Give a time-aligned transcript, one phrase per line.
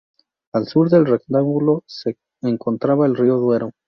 [0.53, 3.69] Al sur del rectángulo se encontraba el río Duero.